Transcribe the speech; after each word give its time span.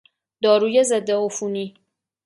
داروی 0.41 0.83
ضد 0.83 1.09
عفونی 1.11 1.73